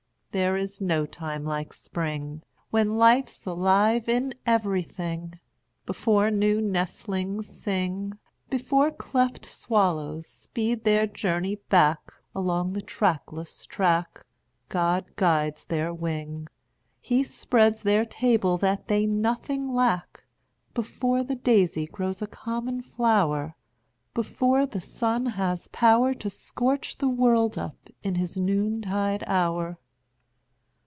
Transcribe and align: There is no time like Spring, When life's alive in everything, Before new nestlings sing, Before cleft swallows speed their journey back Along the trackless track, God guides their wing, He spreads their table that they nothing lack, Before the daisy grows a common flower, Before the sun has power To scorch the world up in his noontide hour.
There 0.33 0.55
is 0.55 0.79
no 0.79 1.05
time 1.05 1.43
like 1.43 1.73
Spring, 1.73 2.41
When 2.69 2.95
life's 2.95 3.45
alive 3.45 4.07
in 4.07 4.33
everything, 4.45 5.37
Before 5.85 6.31
new 6.31 6.61
nestlings 6.61 7.47
sing, 7.49 8.17
Before 8.49 8.91
cleft 8.91 9.43
swallows 9.43 10.25
speed 10.27 10.85
their 10.85 11.05
journey 11.05 11.55
back 11.67 12.13
Along 12.33 12.71
the 12.71 12.81
trackless 12.81 13.65
track, 13.65 14.25
God 14.69 15.03
guides 15.17 15.65
their 15.65 15.93
wing, 15.93 16.47
He 17.01 17.25
spreads 17.25 17.83
their 17.83 18.05
table 18.05 18.57
that 18.59 18.87
they 18.87 19.05
nothing 19.05 19.73
lack, 19.73 20.23
Before 20.73 21.25
the 21.25 21.35
daisy 21.35 21.87
grows 21.87 22.21
a 22.21 22.27
common 22.27 22.81
flower, 22.81 23.57
Before 24.13 24.65
the 24.65 24.79
sun 24.79 25.25
has 25.25 25.67
power 25.73 26.13
To 26.13 26.29
scorch 26.29 26.99
the 26.99 27.09
world 27.09 27.57
up 27.57 27.89
in 28.01 28.15
his 28.15 28.37
noontide 28.37 29.25
hour. 29.27 29.77